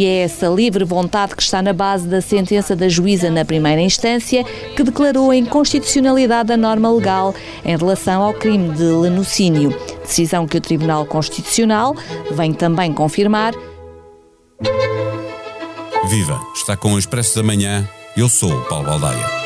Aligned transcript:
E 0.00 0.06
é 0.06 0.22
essa 0.22 0.48
livre 0.48 0.82
vontade 0.82 1.36
que 1.36 1.42
está 1.42 1.60
na 1.60 1.74
base 1.74 2.08
da 2.08 2.22
sentença 2.22 2.74
da 2.74 2.88
juíza 2.88 3.30
na 3.30 3.44
primeira 3.44 3.82
instância, 3.82 4.42
que 4.74 4.82
declarou 4.82 5.30
a 5.30 5.36
inconstitucionalidade 5.36 6.48
da 6.48 6.56
norma 6.56 6.90
legal 6.90 7.34
em 7.62 7.76
relação 7.76 8.22
ao 8.22 8.32
crime 8.32 8.70
de 8.70 8.82
lenocínio. 8.82 9.78
Decisão 10.00 10.46
que 10.46 10.56
o 10.56 10.60
Tribunal 10.60 11.04
Constitucional 11.04 11.94
vem 12.30 12.54
também 12.54 12.94
confirmar. 12.94 13.52
Viva! 16.08 16.40
Está 16.54 16.78
com 16.78 16.94
o 16.94 16.98
Expresso 16.98 17.36
da 17.36 17.42
Manhã. 17.42 17.86
Eu 18.16 18.30
sou 18.30 18.50
o 18.50 18.64
Paulo 18.70 18.86
Baldaia. 18.86 19.39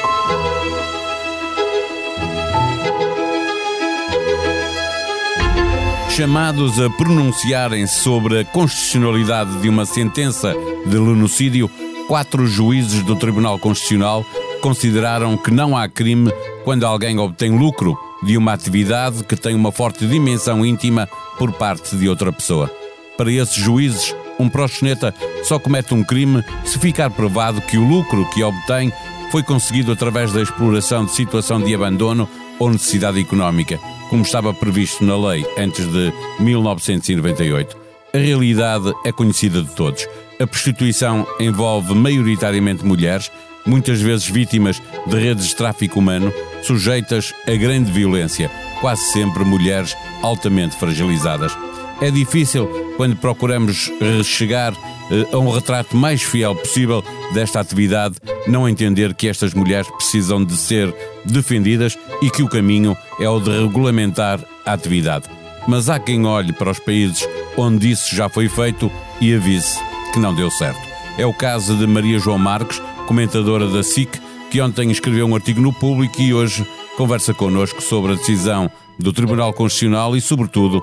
Chamados 6.16 6.80
a 6.80 6.88
pronunciarem-se 6.90 7.96
sobre 7.96 8.38
a 8.38 8.44
constitucionalidade 8.44 9.60
de 9.60 9.68
uma 9.68 9.84
sentença 9.84 10.54
de 10.86 10.96
lenocídio, 10.96 11.68
quatro 12.06 12.46
juízes 12.46 13.02
do 13.02 13.16
Tribunal 13.16 13.59
Constitucional 13.59 14.24
consideraram 14.62 15.36
que 15.36 15.50
não 15.50 15.77
há 15.77 15.88
crime 15.88 16.32
quando 16.62 16.86
alguém 16.86 17.19
obtém 17.19 17.58
lucro 17.58 17.98
de 18.22 18.38
uma 18.38 18.52
atividade 18.52 19.24
que 19.24 19.34
tem 19.34 19.56
uma 19.56 19.72
forte 19.72 20.06
dimensão 20.06 20.64
íntima 20.64 21.08
por 21.36 21.50
parte 21.50 21.96
de 21.96 22.08
outra 22.08 22.33
pessoa. 22.33 22.70
Para 23.16 23.33
esses 23.33 23.56
juízes, 23.56 24.14
um 24.38 24.48
proxeneta 24.48 25.12
só 25.42 25.58
comete 25.58 25.94
um 25.94 26.05
crime 26.05 26.44
se 26.64 26.78
ficar 26.78 27.10
provado 27.10 27.60
que 27.60 27.77
o 27.77 27.84
lucro 27.84 28.24
que 28.30 28.41
obtém 28.44 28.92
foi 29.33 29.42
conseguido 29.42 29.91
através 29.91 30.33
da 30.33 30.41
exploração 30.41 31.06
de 31.06 31.10
situação 31.10 31.60
de 31.60 31.74
abandono 31.74 32.28
ou 32.60 32.70
necessidade 32.70 33.19
económica 33.19 33.80
como 34.14 34.23
estava 34.23 34.54
previsto 34.54 35.04
na 35.04 35.16
lei 35.16 35.45
antes 35.59 35.84
de 35.88 36.12
1998. 36.38 37.77
A 38.14 38.18
realidade 38.18 38.92
é 39.05 39.10
conhecida 39.10 39.60
de 39.60 39.70
todos. 39.74 40.06
A 40.38 40.46
prostituição 40.46 41.27
envolve 41.41 41.92
maioritariamente 41.96 42.86
mulheres, 42.86 43.28
muitas 43.66 44.00
vezes 44.00 44.28
vítimas 44.28 44.80
de 45.05 45.19
redes 45.19 45.48
de 45.48 45.56
tráfico 45.56 45.98
humano, 45.98 46.33
sujeitas 46.62 47.34
a 47.44 47.56
grande 47.56 47.91
violência, 47.91 48.48
quase 48.80 49.02
sempre 49.11 49.44
mulheres 49.44 49.97
altamente 50.22 50.77
fragilizadas. 50.77 51.52
É 52.00 52.11
difícil, 52.11 52.69
quando 52.97 53.17
procuramos 53.17 53.91
chegar 54.25 54.73
eh, 55.11 55.27
a 55.33 55.39
um 55.39 55.50
retrato 55.50 55.97
mais 55.97 56.23
fiel 56.23 56.55
possível 56.55 57.05
desta 57.33 57.61
atividade, 57.61 58.17
não 58.47 58.69
entender 58.69 59.14
que 59.14 59.28
estas 59.28 59.55
mulheres 59.55 59.89
precisam 59.91 60.45
de 60.45 60.56
ser 60.56 60.95
defendidas 61.25 61.97
e 62.20 62.31
que 62.31 62.42
o 62.42 62.48
caminho 62.48 62.97
é 63.19 63.28
o 63.28 63.41
de 63.41 63.51
regulamentar 63.51 64.41
a 64.67 64.73
atividade. 64.73 65.28
Mas 65.67 65.89
há 65.89 65.98
quem 65.98 66.27
olhe 66.27 66.53
para 66.53 66.70
os 66.70 66.78
países 66.78 67.27
onde 67.56 67.91
isso 67.91 68.14
já 68.14 68.29
foi 68.29 68.48
feito 68.48 68.91
e 69.20 69.34
avise 69.34 69.79
que 70.12 70.19
não 70.19 70.34
deu 70.34 70.51
certo. 70.51 70.81
É 71.17 71.25
o 71.25 71.33
caso 71.33 71.77
de 71.77 71.86
Maria 71.86 72.19
João 72.19 72.39
Marques, 72.39 72.83
comentadora 73.06 73.69
da 73.69 73.83
SIC, 73.83 74.20
que 74.51 74.61
ontem 74.61 74.91
escreveu 74.91 75.27
um 75.27 75.34
artigo 75.34 75.61
no 75.61 75.73
público 75.73 76.20
e 76.20 76.34
hoje 76.34 76.67
conversa 76.97 77.33
connosco 77.33 77.81
sobre 77.81 78.12
a 78.12 78.17
decisão 78.17 78.70
do 78.98 79.12
Tribunal 79.12 79.53
Constitucional 79.53 80.17
e, 80.17 80.20
sobretudo, 80.20 80.83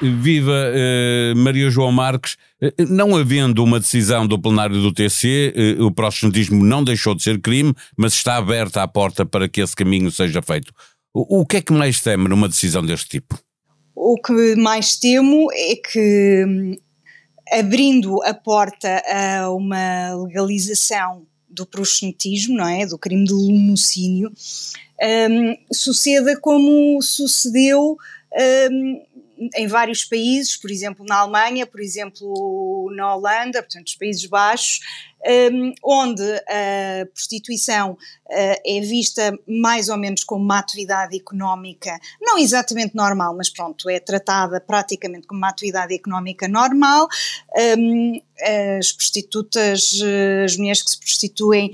Viva 0.00 0.52
uh, 0.52 1.36
Maria 1.36 1.70
João 1.70 1.92
Marques. 1.92 2.36
Uh, 2.60 2.86
não 2.88 3.16
havendo 3.16 3.62
uma 3.62 3.78
decisão 3.78 4.26
do 4.26 4.38
plenário 4.38 4.80
do 4.80 4.92
TC, 4.92 5.78
uh, 5.78 5.84
o 5.84 5.92
proxenetismo 5.92 6.64
não 6.64 6.82
deixou 6.82 7.14
de 7.14 7.22
ser 7.22 7.40
crime, 7.40 7.74
mas 7.96 8.14
está 8.14 8.36
aberta 8.36 8.82
a 8.82 8.88
porta 8.88 9.26
para 9.26 9.48
que 9.48 9.60
esse 9.60 9.76
caminho 9.76 10.10
seja 10.10 10.40
feito. 10.40 10.72
O, 11.12 11.40
o 11.40 11.46
que 11.46 11.58
é 11.58 11.62
que 11.62 11.72
mais 11.72 12.00
teme 12.00 12.28
numa 12.28 12.48
decisão 12.48 12.84
deste 12.84 13.08
tipo? 13.08 13.38
O 13.94 14.16
que 14.16 14.56
mais 14.56 14.96
temo 14.96 15.48
é 15.52 15.76
que, 15.76 16.44
hum, 16.48 16.76
abrindo 17.52 18.22
a 18.22 18.32
porta 18.32 19.02
a 19.06 19.50
uma 19.50 20.14
legalização 20.14 21.26
do 21.48 21.66
proxenetismo, 21.66 22.56
não 22.56 22.68
é? 22.68 22.86
Do 22.86 22.96
crime 22.96 23.24
de 23.24 23.32
lunocínio, 23.32 24.32
um, 25.02 25.56
suceda 25.72 26.38
como 26.40 27.00
sucedeu 27.02 27.96
um, 28.70 29.02
em 29.56 29.66
vários 29.66 30.04
países, 30.04 30.56
por 30.56 30.70
exemplo 30.70 31.04
na 31.06 31.18
Alemanha, 31.18 31.66
por 31.66 31.80
exemplo 31.80 32.90
na 32.94 33.14
Holanda, 33.14 33.62
portanto 33.62 33.88
os 33.88 33.96
Países 33.96 34.26
Baixos, 34.26 34.80
um, 35.52 35.72
onde 35.82 36.22
a 36.22 37.06
prostituição 37.12 37.92
uh, 37.92 37.96
é 38.66 38.80
vista 38.80 39.38
mais 39.46 39.88
ou 39.88 39.96
menos 39.96 40.24
como 40.24 40.44
uma 40.44 40.58
atividade 40.58 41.16
económica, 41.16 41.98
não 42.20 42.38
exatamente 42.38 42.94
normal, 42.94 43.36
mas 43.36 43.50
pronto, 43.50 43.88
é 43.88 44.00
tratada 44.00 44.60
praticamente 44.60 45.26
como 45.26 45.38
uma 45.38 45.48
atividade 45.48 45.94
económica 45.94 46.48
normal. 46.48 47.08
Um, 47.78 48.20
as 48.78 48.92
prostitutas, 48.92 50.00
as 50.44 50.56
mulheres 50.56 50.82
que 50.82 50.90
se 50.90 50.98
prostituem, 50.98 51.72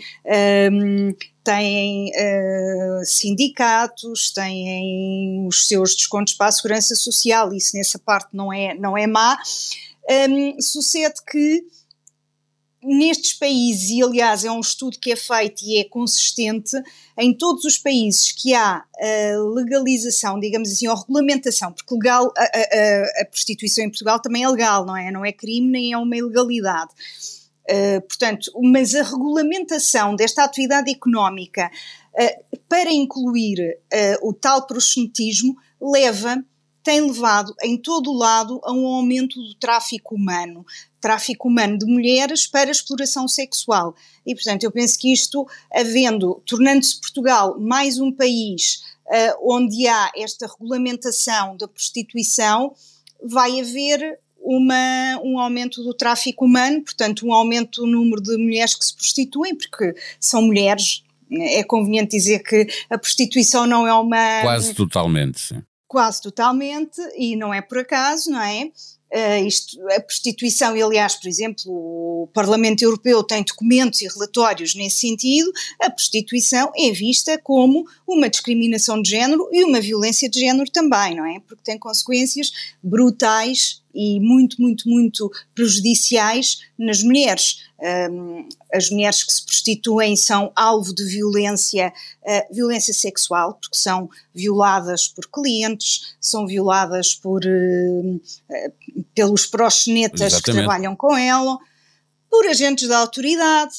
um, 0.73 1.15
têm 1.47 2.11
uh, 2.11 3.07
sindicatos, 3.07 4.33
têm 4.33 5.47
os 5.47 5.69
seus 5.69 5.95
descontos 5.95 6.35
para 6.35 6.49
a 6.49 6.53
segurança 6.53 6.97
social, 6.97 7.55
isso 7.55 7.77
nessa 7.77 8.01
parte 8.01 8.31
não 8.33 8.53
é, 8.53 8.75
não 8.75 8.99
é 8.99 9.07
má. 9.07 9.39
Um, 10.29 10.61
sucede 10.61 11.23
que 11.25 11.65
nestes 12.83 13.33
países, 13.33 13.91
e 13.91 14.03
aliás 14.03 14.45
é 14.45 14.51
um 14.51 14.61
estudo 14.61 14.99
que 14.99 15.13
é 15.13 15.17
feito 15.17 15.63
e 15.65 15.79
é 15.79 15.85
consistente, 15.85 16.77
em 17.17 17.33
todos 17.33 17.65
os 17.65 17.79
países 17.79 18.33
que 18.33 18.53
há 18.53 18.83
uh, 18.83 19.55
legalização, 19.55 20.41
digamos 20.41 20.71
assim, 20.71 20.89
ou 20.89 20.97
regulamentação, 20.97 21.73
porque 21.73 21.95
legal, 21.95 22.33
a, 22.37 22.43
a, 22.43 23.23
a, 23.23 23.25
prostituição 23.27 23.85
em 23.85 23.89
Portugal 23.89 24.21
também 24.21 24.43
é 24.43 24.49
legal, 24.49 24.85
não 24.85 24.97
é? 24.97 25.13
Não 25.13 25.25
é 25.25 25.31
crime 25.31 25.71
nem 25.71 25.93
é 25.93 25.99
uma 25.99 26.17
ilegalidade. 26.17 26.91
Uh, 27.69 28.01
portanto, 28.03 28.53
mas 28.63 28.95
a 28.95 29.03
regulamentação 29.03 30.15
desta 30.15 30.45
atividade 30.45 30.89
económica 30.89 31.69
uh, 32.15 32.59
para 32.69 32.93
incluir 32.93 33.59
uh, 33.93 34.29
o 34.29 34.33
tal 34.33 34.69
proxenetismo 34.69 35.57
leva, 35.81 36.45
tem 36.85 37.01
levado 37.01 37.53
em 37.65 37.77
todo 37.77 38.13
o 38.13 38.17
lado 38.17 38.61
a 38.63 38.73
um 38.73 38.87
aumento 38.87 39.43
do 39.43 39.55
tráfico 39.57 40.15
humano, 40.15 40.65
tráfico 41.01 41.49
humano 41.49 41.77
de 41.77 41.87
mulheres 41.87 42.47
para 42.47 42.71
exploração 42.71 43.27
sexual. 43.27 43.97
E, 44.25 44.33
portanto, 44.33 44.63
eu 44.63 44.71
penso 44.71 44.97
que 44.97 45.13
isto, 45.13 45.45
havendo, 45.73 46.41
tornando-se 46.47 47.01
Portugal 47.01 47.59
mais 47.59 47.99
um 47.99 48.13
país 48.13 48.85
onde 49.43 49.87
há 49.87 50.11
esta 50.17 50.47
regulamentação 50.47 51.57
da 51.57 51.67
prostituição, 51.67 52.73
vai 53.23 53.61
haver 53.61 54.21
uma, 54.47 55.21
um 55.25 55.41
aumento 55.41 55.83
do 55.83 55.93
tráfico 55.93 56.45
humano, 56.45 56.81
portanto, 56.83 57.27
um 57.27 57.33
aumento 57.33 57.81
do 57.81 57.87
número 57.87 58.23
de 58.23 58.37
mulheres 58.37 58.77
que 58.77 58.85
se 58.85 58.95
prostituem, 58.95 59.57
porque 59.57 59.93
são 60.21 60.43
mulheres. 60.43 61.03
É 61.29 61.65
conveniente 61.65 62.17
dizer 62.17 62.39
que 62.45 62.69
a 62.89 62.97
prostituição 62.97 63.67
não 63.67 63.85
é 63.85 63.93
uma. 63.93 64.43
Quase 64.43 64.73
totalmente, 64.73 65.41
sim. 65.41 65.63
Quase 65.89 66.23
totalmente, 66.23 67.01
e 67.17 67.35
não 67.35 67.53
é 67.53 67.61
por 67.61 67.79
acaso, 67.79 68.31
não 68.31 68.41
é? 68.41 68.71
Uh, 69.13 69.47
isto, 69.47 69.79
a 69.91 70.01
prostituição, 70.01 70.77
e 70.77 70.83
aliás, 70.83 71.15
por 71.15 71.29
exemplo, 71.29 71.63
o 71.67 72.29
Parlamento 72.35 72.83
Europeu 72.83 73.23
tem 73.23 73.43
documentos 73.43 74.03
e 74.03 74.09
relatórios 74.09 74.75
nesse 74.75 74.97
sentido, 74.97 75.51
a 75.81 75.89
prostituição 75.89 76.73
é 76.77 76.91
vista 76.91 77.39
como 77.39 77.87
uma 78.07 78.29
discriminação 78.29 79.01
de 79.01 79.11
género 79.11 79.49
e 79.53 79.65
uma 79.65 79.81
violência 79.81 80.29
de 80.29 80.41
género 80.41 80.69
também, 80.71 81.15
não 81.15 81.25
é? 81.25 81.41
Porque 81.41 81.63
tem 81.63 81.79
consequências 81.79 82.51
brutais 82.83 83.81
e 83.97 84.21
muito, 84.21 84.61
muito, 84.61 84.89
muito 84.89 85.33
prejudiciais 85.55 86.59
nas 86.79 87.03
mulheres. 87.03 87.65
Um, 88.11 88.47
as 88.73 88.91
mulheres 88.91 89.25
que 89.25 89.33
se 89.33 89.45
prostituem 89.45 90.15
são 90.17 90.53
alvo 90.55 90.95
de 90.95 91.05
violência, 91.05 91.93
uh, 92.23 92.55
violência 92.55 92.93
sexual, 92.93 93.55
porque 93.55 93.77
são 93.77 94.09
violadas 94.35 95.09
por 95.09 95.27
clientes, 95.31 96.15
são 96.21 96.47
violadas 96.47 97.15
por, 97.15 97.43
uh, 97.43 98.17
uh, 98.17 98.96
pelos 99.15 99.47
proxenetas 99.47 100.21
Exatamente. 100.21 100.45
que 100.45 100.53
trabalham 100.53 100.97
com 100.97 101.17
ela, 101.17 101.59
por 102.31 102.47
agentes 102.47 102.89
da 102.89 102.99
autoridade. 102.99 103.75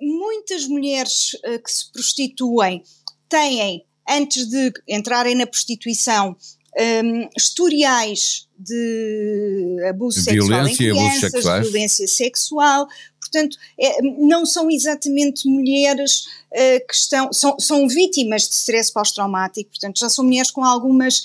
muitas 0.00 0.66
mulheres 0.66 1.36
que 1.64 1.72
se 1.72 1.90
prostituem 1.92 2.82
têm, 3.28 3.84
antes 4.08 4.46
de 4.46 4.72
entrarem 4.86 5.34
na 5.34 5.46
prostituição, 5.46 6.36
um, 6.78 7.28
historiais 7.36 8.48
de 8.58 9.76
abuso 9.88 10.22
violência 10.22 10.50
sexual 10.50 10.66
em 10.68 10.76
crianças, 10.76 11.62
violência 11.62 12.08
sexual, 12.08 12.88
portanto, 13.20 13.56
é, 13.78 14.02
não 14.02 14.46
são 14.46 14.70
exatamente 14.70 15.48
mulheres 15.48 16.26
uh, 16.52 16.86
que 16.86 16.94
estão, 16.94 17.32
são, 17.32 17.58
são 17.58 17.88
vítimas 17.88 18.48
de 18.48 18.54
stress 18.54 18.92
pós-traumático, 18.92 19.70
portanto, 19.70 19.98
já 19.98 20.08
são 20.08 20.24
mulheres 20.24 20.50
com 20.50 20.64
algumas, 20.64 21.22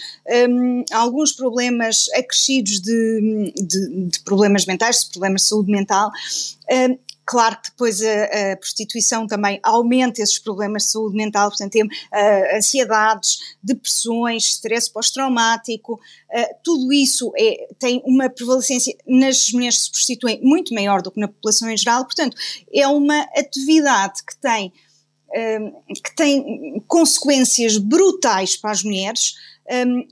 um, 0.49 0.83
alguns 0.91 1.31
problemas 1.31 2.09
acrescidos 2.15 2.79
de, 2.81 3.53
de, 3.55 4.07
de, 4.07 4.19
problemas 4.21 4.65
mentais, 4.65 5.03
de 5.03 5.11
problemas 5.11 5.43
de 5.43 5.47
saúde 5.49 5.71
mental, 5.71 6.09
um, 6.71 6.97
Claro 7.29 7.61
que 7.61 7.69
depois 7.69 8.01
a, 8.01 8.23
a, 8.53 8.57
prostituição 8.57 9.27
também 9.27 9.59
aumenta 9.61 10.19
esses 10.19 10.39
problemas 10.39 10.81
de 10.81 10.89
saúde 10.93 11.15
mental, 11.15 11.49
portanto, 11.49 11.73
tem 11.73 11.83
uh, 11.83 12.57
ansiedades, 12.57 13.37
depressões, 13.61 14.45
stress 14.45 14.91
pós-traumático, 14.91 15.93
uh, 15.93 16.55
tudo 16.63 16.91
isso 16.91 17.31
é, 17.37 17.67
tem 17.77 18.01
uma 18.03 18.31
prevalecência 18.31 18.97
nas 19.05 19.51
mulheres 19.51 19.77
que 19.77 19.83
se 19.83 19.91
prostituem 19.91 20.41
muito 20.41 20.73
maior 20.73 21.03
do 21.03 21.11
que 21.11 21.19
na 21.19 21.27
população 21.27 21.69
em 21.69 21.77
geral, 21.77 22.03
portanto, 22.03 22.35
é 22.73 22.87
uma 22.87 23.19
atividade 23.37 24.23
que 24.25 24.35
tem, 24.35 24.73
uh, 25.29 25.93
que 26.03 26.15
tem 26.15 26.83
consequências 26.87 27.77
brutais 27.77 28.57
para 28.57 28.71
as 28.71 28.83
mulheres, 28.83 29.35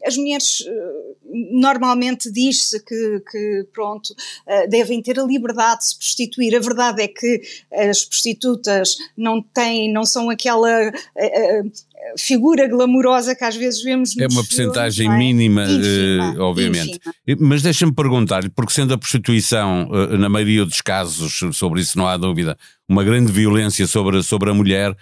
as 0.05 0.15
mulheres 0.15 0.61
uh, 0.61 1.17
normalmente 1.59 2.31
diz-se 2.31 2.79
que, 2.83 3.23
que, 3.31 3.65
pronto, 3.73 4.07
uh, 4.11 4.69
devem 4.69 5.01
ter 5.01 5.19
a 5.19 5.23
liberdade 5.23 5.79
de 5.79 5.87
se 5.87 5.97
prostituir. 5.97 6.55
A 6.55 6.59
verdade 6.59 7.01
é 7.01 7.07
que 7.07 7.41
as 7.71 8.05
prostitutas 8.05 8.97
não 9.17 9.41
têm, 9.41 9.91
não 9.91 10.05
são 10.05 10.29
aquela 10.29 10.89
uh, 10.89 11.71
figura 12.17 12.67
glamourosa 12.67 13.35
que 13.35 13.43
às 13.43 13.55
vezes 13.55 13.81
vemos 13.81 14.15
É 14.17 14.27
uma 14.27 14.43
porcentagem 14.43 15.11
é? 15.11 15.17
mínima, 15.17 15.65
ínfima, 15.65 16.43
obviamente. 16.43 16.99
Ínfima. 17.27 17.47
Mas 17.47 17.61
deixa-me 17.61 17.93
perguntar-lhe, 17.93 18.49
porque 18.49 18.73
sendo 18.73 18.93
a 18.93 18.97
prostituição, 18.97 19.89
na 20.17 20.29
maioria 20.29 20.63
dos 20.63 20.81
casos, 20.81 21.39
sobre 21.53 21.81
isso 21.81 21.97
não 21.97 22.07
há 22.07 22.15
dúvida, 22.15 22.57
uma 22.87 23.03
grande 23.03 23.31
violência 23.31 23.85
sobre, 23.85 24.23
sobre 24.23 24.49
a 24.49 24.53
mulher, 24.53 24.91
eh, 24.91 24.95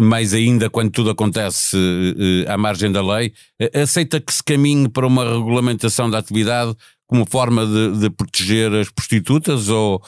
mais 0.00 0.32
ainda 0.32 0.70
quando 0.70 0.90
tudo 0.90 1.10
acontece 1.10 1.76
eh, 1.76 2.50
à 2.50 2.56
margem 2.56 2.90
da 2.90 3.02
lei, 3.02 3.32
eh, 3.58 3.80
aceita 3.80 4.20
que 4.20 4.32
se 4.32 4.42
caminhe 4.42 4.88
para 4.88 5.06
uma 5.06 5.24
regulamentação 5.24 6.08
da 6.08 6.18
atividade 6.18 6.74
como 7.06 7.28
forma 7.28 7.66
de, 7.66 7.98
de 7.98 8.10
proteger 8.10 8.72
as 8.74 8.88
prostitutas 8.88 9.68
ou, 9.68 10.00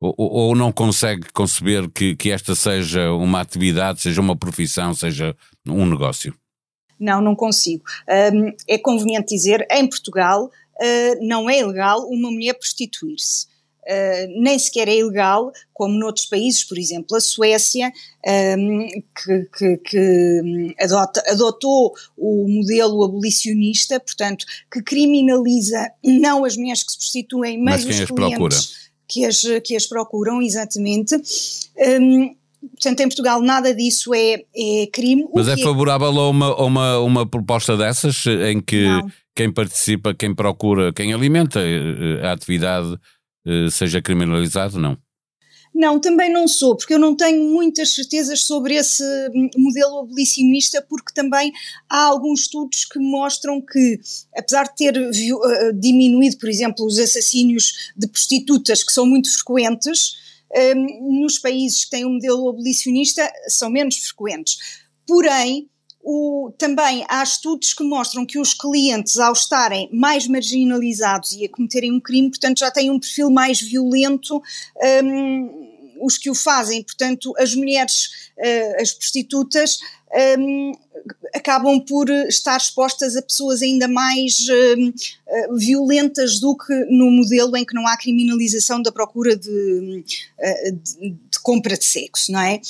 ou, 0.00 0.14
ou, 0.16 0.54
não 0.54 0.70
consegue 0.70 1.32
conceber 1.32 1.88
que, 1.90 2.14
que 2.14 2.30
esta 2.30 2.54
seja 2.54 3.10
uma 3.12 3.40
atividade, 3.40 4.02
seja 4.02 4.20
uma 4.20 4.36
profissão, 4.36 4.94
seja 4.94 5.34
um 5.66 5.86
negócio? 5.86 6.34
Não, 7.00 7.20
não 7.20 7.34
consigo. 7.34 7.82
É 8.68 8.78
conveniente 8.78 9.34
dizer, 9.34 9.66
em 9.72 9.88
Portugal 9.88 10.44
uh, 10.44 11.26
não 11.26 11.50
é 11.50 11.58
ilegal 11.58 12.00
uma 12.08 12.30
mulher 12.30 12.54
prostituir-se. 12.54 13.46
Uh, 13.84 14.42
nem 14.42 14.58
sequer 14.58 14.88
é 14.88 14.96
ilegal, 14.96 15.52
como 15.72 15.98
noutros 15.98 16.26
países, 16.26 16.62
por 16.62 16.78
exemplo, 16.78 17.16
a 17.16 17.20
Suécia, 17.20 17.92
um, 18.56 18.88
que, 18.88 19.48
que, 19.56 19.76
que 19.78 20.74
adota, 20.80 21.22
adotou 21.26 21.92
o 22.16 22.46
modelo 22.48 23.02
abolicionista, 23.04 23.98
portanto, 23.98 24.46
que 24.72 24.82
criminaliza 24.82 25.90
não 26.04 26.44
as 26.44 26.56
mulheres 26.56 26.84
que 26.84 26.92
se 26.92 26.98
prostituem, 26.98 27.60
mas, 27.60 27.84
mas 27.84 28.00
os 28.00 28.10
clientes 28.10 28.82
que 29.08 29.24
as, 29.24 29.42
que 29.64 29.76
as 29.76 29.86
procuram, 29.86 30.40
exatamente. 30.40 31.14
Um, 31.76 32.34
Portanto, 32.70 33.00
em 33.00 33.08
Portugal 33.08 33.42
nada 33.42 33.74
disso 33.74 34.14
é, 34.14 34.44
é 34.54 34.86
crime. 34.92 35.26
Mas 35.34 35.48
é 35.48 35.56
favorável 35.56 36.06
a 36.06 36.30
uma, 36.30 36.46
a 36.46 36.64
uma, 36.64 36.98
uma 37.00 37.26
proposta 37.26 37.76
dessas, 37.76 38.24
em 38.48 38.60
que 38.60 38.86
não. 38.86 39.10
quem 39.34 39.52
participa, 39.52 40.14
quem 40.14 40.32
procura, 40.32 40.92
quem 40.92 41.12
alimenta 41.12 41.60
eh, 41.60 42.24
a 42.24 42.30
atividade 42.30 42.96
seja 43.70 44.00
criminalizado, 44.00 44.78
não? 44.78 44.96
Não, 45.74 45.98
também 45.98 46.30
não 46.30 46.46
sou, 46.46 46.76
porque 46.76 46.92
eu 46.92 46.98
não 46.98 47.16
tenho 47.16 47.42
muitas 47.44 47.94
certezas 47.94 48.40
sobre 48.40 48.74
esse 48.74 49.02
modelo 49.56 50.00
abolicionista, 50.00 50.84
porque 50.86 51.14
também 51.14 51.50
há 51.88 52.04
alguns 52.04 52.42
estudos 52.42 52.84
que 52.84 52.98
mostram 52.98 53.60
que, 53.60 53.98
apesar 54.36 54.64
de 54.64 54.76
ter 54.76 54.96
uh, 54.98 55.72
diminuído, 55.72 56.36
por 56.36 56.50
exemplo, 56.50 56.84
os 56.84 56.98
assassínios 56.98 57.92
de 57.96 58.06
prostitutas, 58.06 58.84
que 58.84 58.92
são 58.92 59.06
muito 59.06 59.32
frequentes, 59.32 60.14
um, 60.76 61.22
nos 61.22 61.38
países 61.38 61.86
que 61.86 61.90
têm 61.92 62.04
um 62.04 62.14
modelo 62.14 62.50
abolicionista 62.50 63.26
são 63.48 63.70
menos 63.70 63.96
frequentes. 63.96 64.58
Porém, 65.06 65.70
o, 66.02 66.52
também 66.58 67.04
há 67.08 67.22
estudos 67.22 67.72
que 67.72 67.84
mostram 67.84 68.26
que 68.26 68.38
os 68.38 68.52
clientes, 68.52 69.18
ao 69.18 69.32
estarem 69.32 69.88
mais 69.92 70.26
marginalizados 70.26 71.32
e 71.32 71.44
a 71.44 71.48
cometerem 71.48 71.92
um 71.92 72.00
crime, 72.00 72.28
portanto, 72.28 72.58
já 72.58 72.70
têm 72.70 72.90
um 72.90 72.98
perfil 72.98 73.30
mais 73.30 73.60
violento. 73.60 74.42
Um, 75.04 75.70
os 76.00 76.18
que 76.18 76.28
o 76.28 76.34
fazem, 76.34 76.82
portanto, 76.82 77.32
as 77.38 77.54
mulheres, 77.54 78.30
uh, 78.36 78.82
as 78.82 78.92
prostitutas, 78.92 79.78
um, 80.36 80.72
acabam 81.34 81.80
por 81.80 82.08
estar 82.10 82.56
expostas 82.56 83.16
a 83.16 83.22
pessoas 83.22 83.62
ainda 83.62 83.88
mais 83.88 84.46
uh, 84.48 85.56
violentas 85.56 86.38
do 86.38 86.56
que 86.56 86.72
no 86.90 87.10
modelo 87.10 87.56
em 87.56 87.64
que 87.64 87.74
não 87.74 87.86
há 87.86 87.96
criminalização 87.96 88.82
da 88.82 88.92
procura 88.92 89.36
de, 89.36 90.04
uh, 90.38 90.72
de, 90.72 91.10
de 91.10 91.40
compra 91.42 91.76
de 91.76 91.84
sexo, 91.84 92.30
não 92.32 92.40
é? 92.40 92.60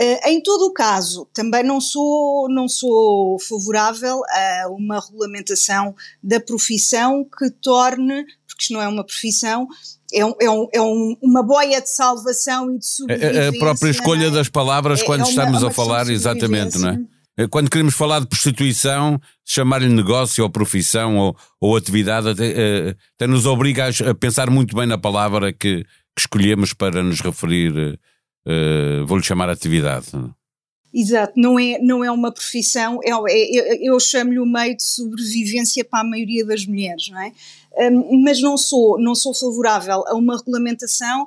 Uh, 0.00 0.28
em 0.28 0.42
todo 0.42 0.66
o 0.66 0.72
caso, 0.72 1.26
também 1.32 1.62
não 1.62 1.80
sou, 1.80 2.48
não 2.48 2.68
sou 2.68 3.38
favorável 3.38 4.22
a 4.24 4.68
uma 4.70 5.00
regulamentação 5.00 5.94
da 6.22 6.40
profissão 6.40 7.24
que 7.24 7.50
torne, 7.50 8.24
porque 8.46 8.62
isto 8.62 8.72
não 8.72 8.82
é 8.82 8.88
uma 8.88 9.04
profissão, 9.04 9.68
é, 10.12 10.24
um, 10.24 10.34
é, 10.40 10.50
um, 10.50 10.68
é 10.72 10.80
um, 10.80 11.16
uma 11.20 11.42
boia 11.42 11.80
de 11.80 11.90
salvação 11.90 12.74
e 12.74 12.78
de 12.78 12.86
sobrevivência. 12.86 13.44
A, 13.44 13.48
a 13.48 13.58
própria 13.58 13.90
escolha 13.90 14.26
é? 14.26 14.30
das 14.30 14.48
palavras 14.48 15.00
é, 15.00 15.04
quando 15.04 15.20
é 15.20 15.24
uma, 15.24 15.30
estamos 15.30 15.64
a 15.64 15.70
falar, 15.70 16.08
exatamente, 16.08 16.78
não 16.78 16.90
é? 16.90 17.15
Eh, 17.38 17.46
quando 17.48 17.70
queremos 17.70 17.94
falar 17.94 18.20
de 18.20 18.26
prostituição, 18.26 19.20
chamar-lhe 19.44 19.88
negócio 19.88 20.42
ou 20.42 20.50
profissão 20.50 21.18
ou, 21.18 21.36
ou 21.60 21.76
atividade, 21.76 22.28
até, 22.28 22.46
eh, 22.46 22.96
até, 23.14 23.26
nos 23.26 23.46
obriga 23.46 23.88
a 23.88 24.14
pensar 24.14 24.50
muito 24.50 24.74
bem 24.74 24.86
na 24.86 24.96
palavra 24.96 25.52
que, 25.52 25.84
que 25.84 26.20
escolhemos 26.20 26.72
para 26.72 27.02
nos 27.02 27.20
referir, 27.20 27.98
uh, 28.46 29.06
vou-lhe 29.06 29.22
chamar 29.22 29.50
atividade. 29.50 30.06
Exato, 30.94 31.34
não 31.36 31.58
é, 31.58 31.78
não 31.78 32.02
é 32.02 32.10
uma 32.10 32.32
profissão, 32.32 33.00
é, 33.04 33.10
é, 33.10 33.86
eu 33.86 34.00
chamo-lhe 34.00 34.38
o 34.38 34.46
meio 34.46 34.74
de 34.74 34.82
sobrevivência 34.82 35.84
para 35.84 36.00
a 36.00 36.04
maioria 36.04 36.46
das 36.46 36.64
mulheres, 36.64 37.10
não 37.10 37.20
é? 37.20 37.32
Um, 37.92 38.22
mas 38.22 38.40
não 38.40 38.56
sou, 38.56 38.98
não 38.98 39.14
sou 39.14 39.34
favorável 39.34 40.02
a 40.06 40.14
uma 40.14 40.38
regulamentação 40.38 41.26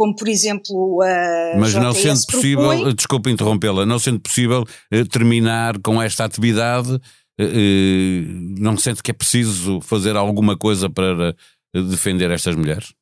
como 0.00 0.16
por 0.16 0.30
exemplo 0.30 1.02
a 1.02 1.58
Mas 1.58 1.74
não 1.74 1.92
sendo 1.92 2.24
possível, 2.24 2.70
propõe... 2.70 2.94
desculpe 2.94 3.30
interrompê-la, 3.30 3.84
não 3.84 3.98
sendo 3.98 4.18
possível 4.18 4.64
eh, 4.90 5.04
terminar 5.04 5.78
com 5.80 6.00
esta 6.00 6.24
atividade, 6.24 6.98
eh, 7.38 7.44
eh, 7.44 8.22
não 8.58 8.78
sente 8.78 9.02
que 9.02 9.10
é 9.10 9.14
preciso 9.14 9.78
fazer 9.82 10.16
alguma 10.16 10.56
coisa 10.56 10.88
para 10.88 11.36
defender 11.74 12.30
estas 12.30 12.56
mulheres? 12.56 12.94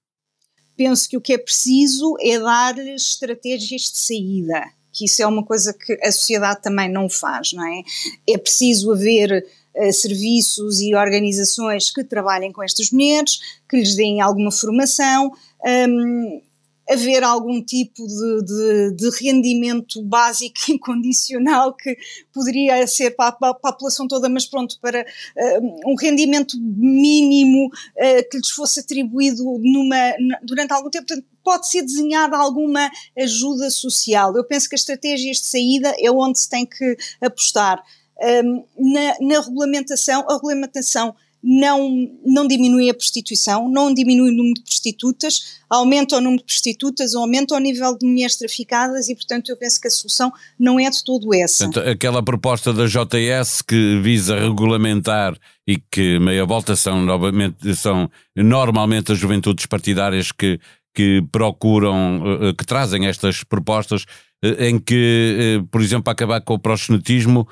Penso 0.76 1.08
que 1.08 1.16
o 1.16 1.20
que 1.20 1.34
é 1.34 1.38
preciso 1.38 2.16
é 2.20 2.36
dar-lhes 2.36 3.12
estratégias 3.12 3.82
de 3.82 3.98
saída, 3.98 4.64
que 4.92 5.04
isso 5.04 5.22
é 5.22 5.26
uma 5.28 5.44
coisa 5.44 5.72
que 5.72 5.92
a 6.02 6.10
sociedade 6.10 6.62
também 6.62 6.90
não 6.90 7.08
faz, 7.08 7.52
não 7.52 7.64
é? 7.64 7.82
É 8.28 8.36
preciso 8.36 8.90
haver 8.90 9.46
serviços 9.92 10.80
e 10.80 10.96
organizações 10.96 11.92
que 11.92 12.02
trabalhem 12.02 12.50
com 12.50 12.60
estas 12.60 12.90
mulheres, 12.90 13.38
que 13.70 13.76
lhes 13.76 13.94
deem 13.94 14.20
alguma 14.20 14.50
formação, 14.50 15.30
um, 15.64 16.40
haver 16.88 17.22
algum 17.22 17.62
tipo 17.62 18.06
de, 18.06 18.42
de, 18.44 18.90
de, 18.96 19.10
rendimento 19.20 20.02
básico 20.02 20.58
incondicional 20.68 21.74
que 21.74 21.96
poderia 22.32 22.86
ser 22.86 23.10
para, 23.12 23.32
para, 23.32 23.54
para 23.54 23.70
a 23.70 23.72
população 23.72 24.08
toda, 24.08 24.28
mas 24.28 24.46
pronto, 24.46 24.78
para 24.80 25.02
uh, 25.02 25.90
um 25.90 25.94
rendimento 25.94 26.58
mínimo 26.58 27.66
uh, 27.66 28.30
que 28.30 28.38
lhes 28.38 28.50
fosse 28.50 28.80
atribuído 28.80 29.44
numa, 29.62 30.14
durante 30.42 30.72
algum 30.72 30.90
tempo. 30.90 31.06
Portanto, 31.06 31.26
pode 31.44 31.68
ser 31.68 31.82
desenhada 31.82 32.36
alguma 32.36 32.90
ajuda 33.16 33.70
social. 33.70 34.36
Eu 34.36 34.44
penso 34.44 34.68
que 34.68 34.74
as 34.74 34.80
estratégias 34.80 35.38
de 35.38 35.46
saída 35.46 35.94
é 35.98 36.10
onde 36.10 36.38
se 36.38 36.48
tem 36.48 36.66
que 36.66 36.96
apostar. 37.20 37.82
Um, 38.20 38.64
na, 38.76 39.16
na 39.20 39.40
regulamentação, 39.40 40.28
a 40.28 40.34
regulamentação 40.34 41.14
não, 41.42 42.10
não 42.24 42.46
diminui 42.46 42.90
a 42.90 42.94
prostituição, 42.94 43.68
não 43.68 43.94
diminui 43.94 44.30
o 44.30 44.34
número 44.34 44.54
de 44.54 44.62
prostitutas, 44.62 45.58
aumenta 45.70 46.16
o 46.16 46.20
número 46.20 46.42
de 46.42 46.46
prostitutas, 46.46 47.14
aumenta 47.14 47.54
o 47.54 47.58
nível 47.58 47.96
de 47.96 48.06
mulheres 48.06 48.36
traficadas 48.36 49.08
e, 49.08 49.14
portanto, 49.14 49.50
eu 49.50 49.56
penso 49.56 49.80
que 49.80 49.86
a 49.86 49.90
solução 49.90 50.32
não 50.58 50.80
é 50.80 50.90
de 50.90 51.04
todo 51.04 51.32
essa. 51.32 51.64
Portanto, 51.64 51.88
aquela 51.88 52.22
proposta 52.22 52.72
da 52.72 52.86
JS 52.86 53.62
que 53.62 54.00
visa 54.00 54.38
regulamentar 54.38 55.38
e 55.66 55.76
que 55.90 56.18
meia 56.18 56.44
volta 56.44 56.74
são, 56.74 57.02
novamente, 57.02 57.74
são 57.76 58.10
normalmente 58.34 59.12
as 59.12 59.18
juventudes 59.18 59.66
partidárias 59.66 60.32
que, 60.32 60.58
que 60.94 61.22
procuram, 61.30 62.22
eh, 62.24 62.48
eh, 62.48 62.52
que 62.54 62.64
trazem 62.64 63.06
estas 63.06 63.44
propostas 63.44 64.04
eh, 64.42 64.68
em 64.68 64.78
que, 64.78 65.62
por 65.70 65.80
exemplo, 65.80 66.04
para 66.04 66.12
acabar 66.14 66.40
com 66.40 66.54
o 66.54 66.58
proxenetismo, 66.58 67.46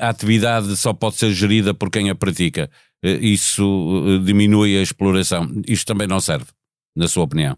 a 0.00 0.08
atividade 0.08 0.74
só 0.78 0.94
pode 0.94 1.16
ser 1.16 1.30
gerida 1.30 1.74
por 1.74 1.90
quem 1.90 2.08
a 2.08 2.14
pratica. 2.14 2.70
Isso 3.02 4.20
diminui 4.24 4.78
a 4.78 4.82
exploração. 4.82 5.48
Isto 5.66 5.86
também 5.86 6.06
não 6.06 6.20
serve, 6.20 6.46
na 6.94 7.08
sua 7.08 7.24
opinião? 7.24 7.56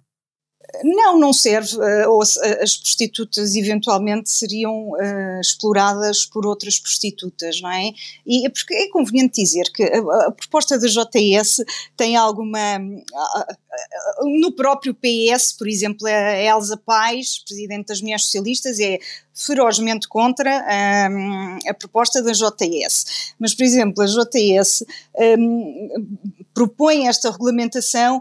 Não, 0.82 1.18
não 1.18 1.32
serve. 1.32 1.76
Eh, 1.80 2.08
ou 2.08 2.22
as 2.22 2.76
prostitutas 2.76 3.54
eventualmente 3.54 4.30
seriam 4.30 4.90
uh, 4.90 5.40
exploradas 5.40 6.24
por 6.24 6.46
outras 6.46 6.78
prostitutas, 6.78 7.60
não 7.60 7.70
é? 7.70 7.90
E 8.26 8.48
porque 8.50 8.74
é 8.74 8.88
conveniente 8.88 9.42
dizer 9.42 9.70
que 9.72 9.82
a, 9.82 10.30
proposta 10.30 10.78
da 10.78 10.86
JS 10.86 11.62
tem 11.96 12.16
alguma. 12.16 12.78
No 14.40 14.52
próprio 14.52 14.94
PS, 14.94 15.52
por 15.52 15.66
exemplo, 15.66 16.06
a 16.06 16.40
Elsa 16.40 16.76
Paz, 16.76 17.38
presidente 17.44 17.88
das 17.88 18.00
Mulheres 18.00 18.24
Socialistas, 18.24 18.78
é 18.78 18.98
ferozmente 19.34 20.06
contra 20.06 20.64
um, 21.10 21.58
a 21.68 21.74
proposta 21.74 22.22
da 22.22 22.32
JS. 22.32 23.34
Mas, 23.38 23.52
por 23.52 23.64
exemplo, 23.64 24.02
a 24.02 24.06
JS 24.06 24.84
um, 25.38 25.88
propõe 26.54 27.08
esta 27.08 27.30
regulamentação. 27.30 28.20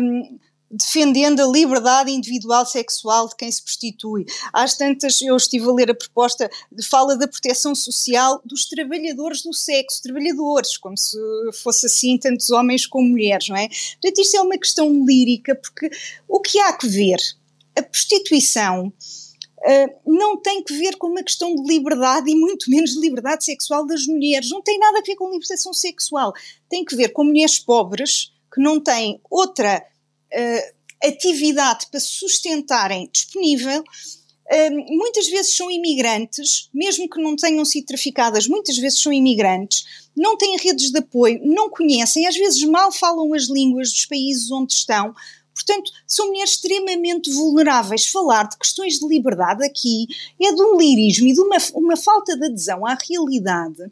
Um, 0.00 0.38
defendendo 0.74 1.40
a 1.40 1.46
liberdade 1.46 2.10
individual 2.10 2.66
sexual 2.66 3.28
de 3.28 3.36
quem 3.36 3.50
se 3.50 3.62
prostitui. 3.62 4.26
Às 4.52 4.76
tantas, 4.76 5.22
eu 5.22 5.36
estive 5.36 5.68
a 5.68 5.72
ler 5.72 5.90
a 5.90 5.94
proposta, 5.94 6.50
fala 6.90 7.16
da 7.16 7.28
proteção 7.28 7.74
social 7.74 8.42
dos 8.44 8.66
trabalhadores 8.66 9.42
do 9.42 9.52
sexo, 9.52 10.02
trabalhadores, 10.02 10.76
como 10.76 10.96
se 10.98 11.16
fosse 11.62 11.86
assim 11.86 12.18
tantos 12.18 12.50
homens 12.50 12.86
como 12.86 13.08
mulheres, 13.08 13.48
não 13.48 13.56
é? 13.56 13.68
Portanto, 13.68 14.20
isto 14.20 14.36
é 14.36 14.40
uma 14.40 14.58
questão 14.58 15.04
lírica, 15.04 15.54
porque 15.54 15.88
o 16.28 16.40
que 16.40 16.58
há 16.58 16.72
que 16.72 16.88
ver? 16.88 17.18
A 17.76 17.82
prostituição 17.82 18.92
Uh, 19.66 19.88
não 20.04 20.36
tem 20.36 20.62
que 20.62 20.74
ver 20.74 20.96
com 20.96 21.06
uma 21.06 21.22
questão 21.22 21.54
de 21.54 21.62
liberdade 21.62 22.30
e 22.30 22.34
muito 22.34 22.70
menos 22.70 22.90
de 22.90 23.00
liberdade 23.00 23.46
sexual 23.46 23.86
das 23.86 24.06
mulheres. 24.06 24.50
Não 24.50 24.60
tem 24.60 24.78
nada 24.78 24.98
a 24.98 25.02
ver 25.02 25.16
com 25.16 25.30
libertação 25.30 25.72
sexual. 25.72 26.34
Tem 26.68 26.84
que 26.84 26.94
ver 26.94 27.14
com 27.14 27.24
mulheres 27.24 27.58
pobres 27.58 28.30
que 28.52 28.60
não 28.60 28.78
têm 28.78 29.22
outra 29.30 29.82
uh, 30.34 31.06
atividade 31.08 31.86
para 31.90 32.00
se 32.00 32.08
sustentarem 32.08 33.08
disponível. 33.12 33.80
Uh, 33.80 34.96
muitas 34.96 35.28
vezes 35.28 35.54
são 35.54 35.70
imigrantes, 35.70 36.68
mesmo 36.72 37.08
que 37.08 37.20
não 37.22 37.34
tenham 37.34 37.64
sido 37.64 37.86
traficadas, 37.86 38.46
muitas 38.46 38.76
vezes 38.76 39.00
são 39.00 39.12
imigrantes, 39.12 39.84
não 40.14 40.36
têm 40.36 40.58
redes 40.58 40.90
de 40.90 40.98
apoio, 40.98 41.40
não 41.42 41.70
conhecem, 41.70 42.26
às 42.26 42.36
vezes 42.36 42.62
mal 42.64 42.92
falam 42.92 43.32
as 43.32 43.44
línguas 43.44 43.90
dos 43.90 44.04
países 44.06 44.50
onde 44.50 44.74
estão. 44.74 45.14
Portanto, 45.54 45.90
são 46.06 46.26
mulheres 46.26 46.50
extremamente 46.50 47.30
vulneráveis. 47.30 48.08
Falar 48.08 48.48
de 48.48 48.58
questões 48.58 48.98
de 48.98 49.06
liberdade 49.06 49.64
aqui 49.64 50.06
é 50.42 50.52
de 50.52 50.60
um 50.60 50.76
lirismo 50.76 51.28
e 51.28 51.32
de 51.32 51.40
uma, 51.40 51.56
uma 51.74 51.96
falta 51.96 52.36
de 52.36 52.46
adesão 52.46 52.84
à 52.84 52.98
realidade 53.08 53.84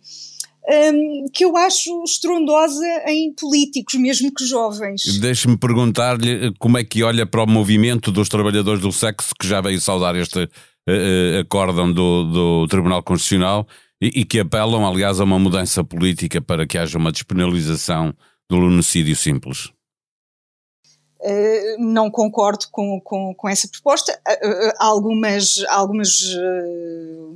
um, 0.68 1.26
que 1.32 1.44
eu 1.44 1.56
acho 1.56 2.04
estrondosa 2.04 2.86
em 3.08 3.32
políticos, 3.34 3.94
mesmo 3.94 4.32
que 4.32 4.46
jovens. 4.46 5.18
Deixe-me 5.18 5.56
perguntar-lhe 5.56 6.46
eh, 6.46 6.52
como 6.58 6.78
é 6.78 6.84
que 6.84 7.02
olha 7.02 7.26
para 7.26 7.42
o 7.42 7.46
movimento 7.46 8.12
dos 8.12 8.28
trabalhadores 8.28 8.80
do 8.80 8.92
sexo, 8.92 9.34
que 9.38 9.46
já 9.46 9.60
veio 9.60 9.80
saudar 9.80 10.14
este 10.14 10.44
uh, 10.44 11.40
acórdão 11.40 11.92
do, 11.92 12.24
do 12.24 12.66
Tribunal 12.68 13.02
Constitucional 13.02 13.66
e, 14.00 14.20
e, 14.20 14.24
que 14.24 14.40
apelam, 14.40 14.86
aliás, 14.86 15.20
a 15.20 15.24
uma 15.24 15.38
mudança 15.38 15.82
política 15.82 16.40
para 16.40 16.66
que 16.66 16.78
haja 16.78 16.98
uma 16.98 17.12
despenalização 17.12 18.14
do 18.48 18.56
lunocídio 18.56 19.16
simples. 19.16 19.72
Uh, 21.24 21.76
não 21.78 22.10
concordo 22.10 22.66
com, 22.72 23.00
com, 23.00 23.32
com 23.34 23.48
essa 23.48 23.68
proposta. 23.68 24.12
Uh, 24.26 24.68
uh, 24.68 24.72
algumas 24.80 25.64
algumas 25.68 26.20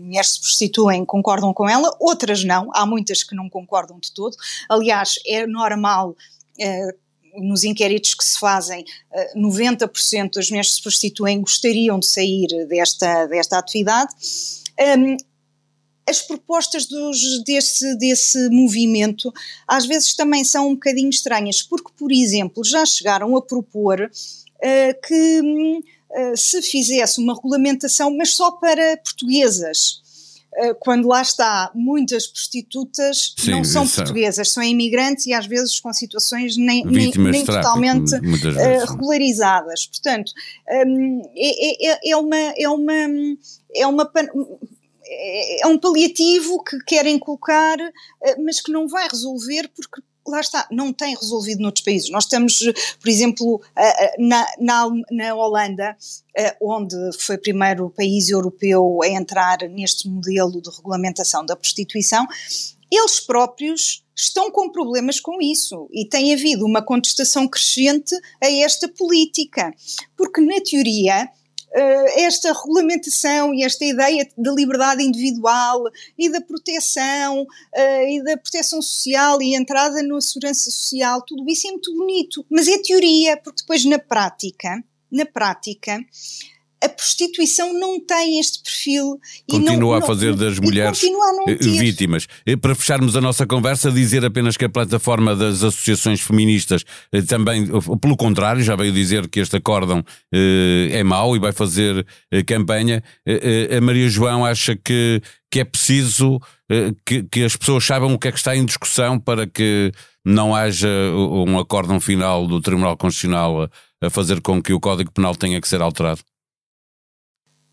mulheres 0.01 0.33
se 0.33 0.41
prostituem, 0.41 1.05
concordam 1.05 1.55
com 1.55 1.69
ela, 1.69 1.95
outras 2.01 2.43
não. 2.43 2.69
Há 2.75 2.85
muitas 2.85 3.23
que 3.23 3.35
não 3.35 3.49
concordam 3.49 4.01
de 4.01 4.13
todo. 4.13 4.37
Aliás, 4.69 5.15
é 5.27 5.47
normal. 5.47 6.17
nos 7.39 7.65
inquéritos 7.65 8.15
que 8.15 8.25
se 8.25 8.39
fazem, 8.39 8.83
90% 9.37 10.35
das 10.35 10.49
mulheres 10.49 10.71
que 10.71 10.77
se 10.77 10.83
prostituem 10.83 11.43
gostariam 11.43 11.99
de 11.99 12.07
sair 12.07 12.49
desta, 12.67 13.27
desta 13.27 13.59
atividade. 13.59 14.11
Um, 14.99 15.17
as 16.09 16.23
propostas 16.23 16.87
dos, 16.87 17.43
desse, 17.43 17.97
desse 17.97 18.49
movimento 18.51 19.33
às 19.67 19.87
vezes 19.87 20.15
também 20.15 20.45
são 20.45 20.69
um 20.69 20.75
bocadinho 20.75 21.11
estranhas, 21.11 21.63
porque, 21.63 21.91
por 21.99 22.13
exemplo, 22.13 22.65
já 22.65 22.87
chegaram 22.87 23.37
a 23.37 23.43
propor 23.43 24.01
uh, 24.01 25.07
que 25.07 25.41
uh, 25.41 26.37
se 26.37 26.63
fizesse 26.63 27.21
uma 27.21 27.35
regulamentação, 27.35 28.17
mas 28.17 28.31
só 28.31 28.53
para 28.53 28.97
portuguesas. 28.99 30.05
Uh, 30.59 30.75
quando 30.81 31.07
lá 31.07 31.21
está, 31.21 31.71
muitas 31.75 32.27
prostitutas 32.29 33.35
Sim, 33.37 33.51
não 33.51 33.65
são 33.65 33.87
portuguesas, 33.87 34.49
são 34.49 34.63
imigrantes 34.63 35.27
e 35.27 35.35
às 35.35 35.47
vezes 35.47 35.79
com 35.81 35.93
situações 35.93 36.57
nem, 36.57 36.83
nem, 36.87 37.13
nem 37.15 37.45
totalmente 37.45 38.13
regularizadas. 38.89 39.87
Portanto, 39.87 40.33
um, 40.87 41.21
é, 41.37 41.91
é, 41.91 42.11
é, 42.11 42.17
uma, 42.17 42.37
é 42.57 42.69
uma, 42.71 42.95
é 43.75 43.87
uma 43.87 44.11
é, 45.09 45.63
é 45.63 45.67
um 45.67 45.79
paliativo 45.79 46.63
que 46.63 46.79
querem 46.85 47.19
colocar, 47.19 47.79
eh, 47.79 48.37
mas 48.39 48.61
que 48.61 48.73
não 48.73 48.89
vai 48.89 49.09
resolver 49.09 49.71
porque 49.75 50.03
lá 50.29 50.41
está, 50.41 50.67
não 50.73 50.93
tem 50.93 51.15
resolvido 51.15 51.63
noutros 51.63 51.85
países. 51.85 52.11
Nós 52.11 52.25
estamos, 52.25 52.59
por 53.01 53.09
exemplo, 53.09 53.63
na, 54.19 54.45
na, 54.59 54.89
na 55.09 55.35
Holanda, 55.37 55.97
onde 56.61 56.97
foi 57.17 57.37
o 57.37 57.41
primeiro 57.41 57.91
país 57.91 58.29
europeu 58.29 58.99
a 59.05 59.09
entrar 59.09 59.59
neste 59.71 60.09
modelo 60.09 60.61
de 60.61 60.69
regulamentação 60.69 61.47
da 61.47 61.55
prostituição, 61.55 62.27
eles 62.91 63.21
próprios 63.21 64.05
estão 64.15 64.51
com 64.51 64.71
problemas 64.71 65.21
com 65.21 65.41
isso 65.41 65.89
e 65.93 66.05
tem 66.09 66.33
havido 66.33 66.65
uma 66.65 66.81
contestação 66.81 67.47
crescente 67.47 68.15
a 68.43 68.51
esta 68.51 68.89
política, 68.89 69.75
porque 70.17 70.41
na 70.41 70.61
teoria 70.61 71.29
esta 71.73 72.53
regulamentação 72.53 73.53
e 73.53 73.63
esta 73.63 73.85
ideia 73.85 74.27
da 74.37 74.53
liberdade 74.53 75.03
individual 75.03 75.85
e 76.19 76.31
da 76.31 76.41
proteção 76.41 77.43
uh, 77.43 78.09
e 78.09 78.23
da 78.23 78.37
proteção 78.37 78.81
social 78.81 79.43
e 79.43 79.55
entrada 79.55 80.03
na 80.03 80.21
segurança 80.21 80.71
social, 80.71 81.23
tudo 81.23 81.45
isso 81.49 81.67
é 81.69 81.71
muito 81.71 81.95
bonito, 81.95 82.47
mas 82.51 82.67
é 82.69 82.79
teoria, 82.79 83.37
porque 83.37 83.63
depois 83.63 83.85
na 83.85 83.99
prática, 83.99 84.83
na 85.11 85.27
prática, 85.27 85.99
a 86.83 86.89
prostituição 86.89 87.73
não 87.73 87.99
tem 88.05 88.39
este 88.39 88.63
perfil. 88.63 89.19
Continua 89.49 89.77
não, 89.77 89.93
a 89.95 90.03
fazer 90.03 90.31
não, 90.31 90.37
das 90.37 90.59
mulheres 90.59 91.03
eh, 91.03 91.55
vítimas. 91.55 92.27
Eh, 92.45 92.57
para 92.57 92.75
fecharmos 92.75 93.17
a 93.17 93.21
nossa 93.21 93.47
conversa, 93.47 93.91
dizer 93.91 94.25
apenas 94.25 94.57
que 94.57 94.65
a 94.65 94.69
plataforma 94.69 95.35
das 95.35 95.63
associações 95.63 96.21
feministas 96.21 96.85
eh, 97.13 97.23
também, 97.23 97.67
pelo 98.01 98.17
contrário, 98.17 98.63
já 98.63 98.77
veio 98.77 98.93
dizer 98.93 99.29
que 99.29 99.41
este 99.41 99.57
acórdão 99.57 100.05
é 100.33 101.03
mau 101.03 101.35
e 101.35 101.39
vai 101.39 101.53
fazer 101.53 102.07
campanha. 102.47 103.03
A 103.77 103.81
Maria 103.81 104.09
João 104.09 104.45
acha 104.45 104.77
que, 104.77 105.23
que 105.51 105.61
é 105.61 105.65
preciso 105.65 106.41
que, 107.05 107.23
que 107.25 107.45
as 107.45 107.57
pessoas 107.57 107.85
saibam 107.85 108.13
o 108.13 108.19
que 108.19 108.29
é 108.29 108.33
que 108.33 108.39
está 108.39 108.55
em 108.55 108.65
discussão 108.65 109.19
para 109.19 109.47
que 109.47 109.93
não 110.25 110.55
haja 110.55 110.89
um 111.15 111.59
acórdão 111.59 112.01
final 112.01 112.47
do 112.47 112.61
Tribunal 112.61 112.97
Constitucional 112.97 113.63
a, 113.63 113.71
a 114.07 114.11
fazer 114.11 114.41
com 114.41 114.63
que 114.63 114.73
o 114.73 114.81
Código 114.81 115.13
Penal 115.13 115.35
tenha 115.35 115.61
que 115.61 115.69
ser 115.69 115.81
alterado? 115.81 116.21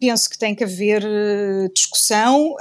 Penso 0.03 0.29
que 0.29 0.38
tem 0.38 0.53
que 0.53 0.65
haver 0.65 1.01
uh, 1.01 1.74
discussão. 1.74 2.57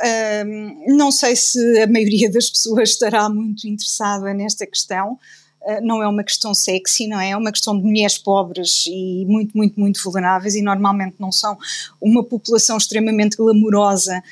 Não 0.87 1.11
sei 1.11 1.35
se 1.35 1.59
a 1.81 1.89
maioria 1.89 2.31
das 2.31 2.49
pessoas 2.49 2.91
estará 2.91 3.29
muito 3.29 3.67
interessada 3.67 4.33
nesta 4.33 4.65
questão. 4.65 5.19
Uh, 5.61 5.85
não 5.85 6.01
é 6.01 6.07
uma 6.07 6.23
questão 6.23 6.55
sexy, 6.55 7.09
não 7.09 7.19
é? 7.19 7.31
É 7.31 7.37
uma 7.37 7.51
questão 7.51 7.77
de 7.77 7.85
mulheres 7.85 8.17
pobres 8.17 8.85
e 8.87 9.27
muito, 9.27 9.57
muito, 9.57 9.81
muito 9.81 10.01
vulneráveis 10.05 10.55
e 10.55 10.63
normalmente 10.63 11.17
não 11.19 11.33
são 11.33 11.59
uma 12.01 12.23
população 12.23 12.77
extremamente 12.77 13.37
glamourosa 13.37 14.23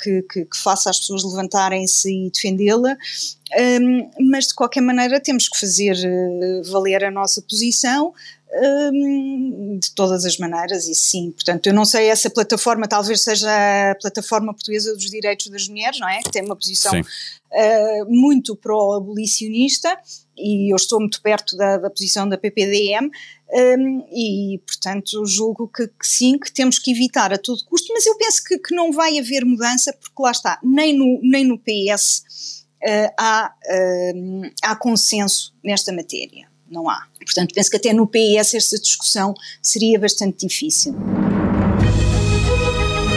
que, 0.00 0.22
que, 0.30 0.44
que, 0.44 0.56
faça 0.56 0.90
as 0.90 1.00
pessoas 1.00 1.24
levantarem-se 1.24 2.08
e 2.08 2.30
defendê-la. 2.30 2.96
mas 4.30 4.46
de 4.46 4.54
qualquer 4.54 4.80
maneira 4.80 5.18
temos 5.18 5.48
que 5.48 5.58
fazer 5.58 5.96
valer 6.70 7.02
a 7.02 7.10
nossa 7.10 7.42
posição, 7.42 8.14
Hum, 8.52 9.78
de 9.80 9.92
todas 9.92 10.24
as 10.24 10.36
maneiras, 10.36 10.88
e 10.88 10.94
sim, 10.94 11.30
portanto, 11.30 11.68
eu 11.68 11.72
não 11.72 11.84
sei, 11.84 12.08
essa 12.08 12.28
plataforma 12.28 12.88
talvez 12.88 13.20
seja 13.20 13.48
a 13.48 13.94
plataforma 13.94 14.52
portuguesa 14.52 14.92
dos 14.92 15.08
direitos 15.08 15.46
das 15.46 15.68
mulheres, 15.68 16.00
não 16.00 16.08
é? 16.08 16.20
Que 16.20 16.32
tem 16.32 16.44
uma 16.44 16.56
posição 16.56 17.00
uh, 17.00 18.04
muito 18.08 18.56
pró-abolicionista, 18.56 19.96
e 20.36 20.72
eu 20.72 20.76
estou 20.76 20.98
muito 20.98 21.22
perto 21.22 21.56
da, 21.56 21.76
da 21.76 21.88
posição 21.88 22.28
da 22.28 22.36
PPDM, 22.36 23.08
um, 23.52 24.04
e, 24.12 24.60
portanto, 24.66 25.24
julgo 25.26 25.68
que, 25.68 25.86
que, 25.86 26.06
sim, 26.06 26.36
que 26.36 26.50
temos 26.50 26.76
que 26.76 26.90
evitar 26.90 27.32
a 27.32 27.38
todo 27.38 27.64
custo, 27.66 27.92
mas 27.92 28.04
eu 28.04 28.16
penso 28.18 28.42
que, 28.42 28.58
que 28.58 28.74
não 28.74 28.90
vai 28.90 29.16
haver 29.16 29.44
mudança, 29.44 29.92
porque 29.92 30.20
lá 30.20 30.32
está, 30.32 30.58
nem 30.64 30.92
no, 30.92 31.20
nem 31.22 31.44
no 31.44 31.56
PS 31.56 32.64
uh, 32.82 33.14
há, 33.16 33.54
uh, 33.64 34.50
há 34.60 34.74
consenso 34.74 35.54
nesta 35.62 35.92
matéria 35.92 36.49
não 36.70 36.88
há. 36.88 37.02
Portanto, 37.24 37.54
penso 37.54 37.70
que 37.70 37.76
até 37.76 37.92
no 37.92 38.06
PS 38.06 38.54
esta 38.54 38.78
discussão 38.78 39.34
seria 39.60 39.98
bastante 39.98 40.46
difícil. 40.46 40.94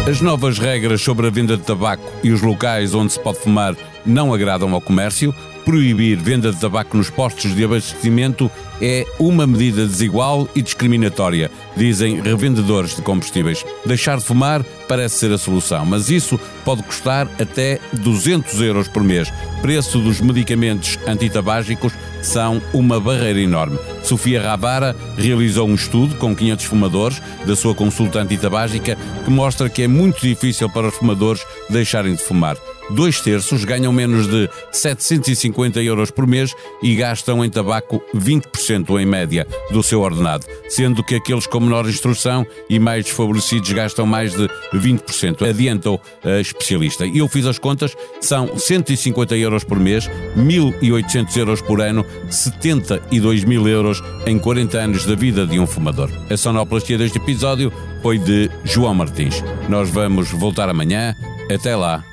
As 0.10 0.19
novas 0.19 0.60
regras 0.60 1.01
sobre 1.01 1.27
a 1.27 1.29
venda 1.29 1.55
de 1.55 1.63
tabaco 1.63 2.03
e 2.24 2.31
os 2.31 2.41
locais 2.41 2.93
onde 2.93 3.13
se 3.13 3.19
pode 3.19 3.39
fumar 3.39 3.75
não 4.05 4.33
agradam 4.33 4.74
ao 4.74 4.81
comércio. 4.81 5.33
Proibir 5.65 6.17
venda 6.17 6.51
de 6.51 6.60
tabaco 6.60 6.98
nos 6.98 7.10
postos 7.10 7.55
de 7.55 7.63
abastecimento 7.63 8.51
é 8.82 9.05
uma 9.17 9.48
medida 9.48 9.88
desigual 9.88 10.48
e 10.53 10.62
discriminatória, 10.62 11.50
dizem 11.77 12.22
revendedores 12.22 12.98
de 12.98 13.01
combustíveis. 13.01 13.65
Deixar 13.86 14.17
de 14.17 14.25
fumar 14.25 14.62
parece 14.89 15.20
ser 15.20 15.32
a 15.32 15.38
solução, 15.38 15.86
mas 15.86 16.10
isso 16.10 16.38
pode 16.65 16.84
custar 16.84 17.29
até 17.39 17.79
200 17.93 18.62
euros 18.62 18.89
por 18.89 19.03
mês. 19.03 19.32
Preço 19.62 20.00
dos 20.00 20.20
medicamentos 20.20 21.00
antitabágicos 21.08 21.93
são 22.22 22.62
uma 22.74 23.00
barreira 23.00 23.39
enorme. 23.39 23.79
Sofia 24.03 24.41
Ravara 24.41 24.93
realizou 25.17 25.67
um 25.67 25.75
estudo 25.75 26.15
com 26.15 26.36
500 26.36 26.65
fumadores 26.65 27.22
da 27.46 27.55
sua 27.55 27.74
consulta 27.74 28.20
antitabágica 28.20 28.98
que 29.24 29.32
mostra 29.32 29.70
que 29.70 29.84
é 29.84 29.88
muito 29.88 30.22
difícil 30.22 30.70
para 30.70 30.88
os 30.88 30.96
fumadores 30.96 31.41
deixarem 31.70 32.15
de 32.15 32.22
fumar. 32.22 32.58
Dois 32.94 33.22
terços 33.22 33.66
ganham 33.66 33.92
menos 33.92 34.28
de 34.28 34.48
750 34.72 35.82
euros 35.82 36.12
por 36.12 36.28
mês 36.28 36.54
e 36.82 36.96
gastam 36.96 37.44
em 37.44 37.50
tabaco 37.50 38.02
20% 38.16 39.02
em 39.02 39.06
média 39.06 39.48
do 39.72 39.82
seu 39.82 40.02
ordenado, 40.02 40.46
sendo 40.70 41.04
que 41.04 41.16
aqueles 41.16 41.48
com 41.48 41.60
menor 41.60 41.90
instrução 41.90 42.46
e 42.70 42.78
mais 42.78 43.06
desfavorecidos 43.06 43.72
gastam 43.72 44.06
mais 44.06 44.34
de 44.34 44.48
20%, 44.74 45.48
adiantou 45.50 46.00
a 46.24 46.40
especialista. 46.40 47.06
Eu 47.08 47.28
fiz 47.28 47.48
as 47.48 47.58
contas, 47.58 47.96
são 48.22 48.56
150 48.58 49.36
euros 49.38 49.64
por 49.64 49.80
mês, 49.80 50.08
1.800 50.38 51.38
euros 51.38 51.62
por 51.62 51.82
ano, 51.82 52.06
72 52.30 53.44
mil 53.44 53.68
euros 53.68 54.04
em 54.28 54.38
40 54.38 54.78
anos 54.78 55.06
da 55.06 55.16
vida 55.16 55.48
de 55.48 55.60
um 55.60 55.66
fumador. 55.66 56.12
A 56.30 56.38
sonoplastia 56.38 56.98
deste 56.98 57.18
episódio 57.18 57.74
foi 58.04 58.20
de 58.20 58.52
João 58.64 58.94
Martins. 58.94 59.44
Nós 59.68 59.90
vamos 59.90 60.30
voltar 60.30 60.70
amanhã. 60.70 61.16
Até 61.50 61.76
lá. 61.76 62.12